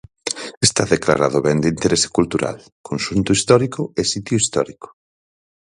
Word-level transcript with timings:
Está 0.67 0.83
declarado 0.95 1.37
Ben 1.45 1.57
de 1.63 1.69
Interese 1.75 2.07
Cultural, 2.17 2.57
Conxunto 2.89 3.31
Histórico 3.37 3.81
e 3.99 4.01
Sitio 4.13 4.35
Histórico. 4.41 4.87